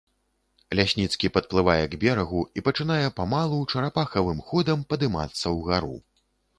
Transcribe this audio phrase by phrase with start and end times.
[0.79, 5.97] Лясніцкі падплывае к берагу і пачынае памалу, чарапахавым ходам падымацца ўгару.